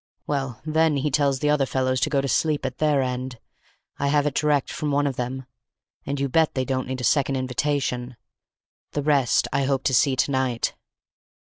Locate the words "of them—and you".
5.05-6.27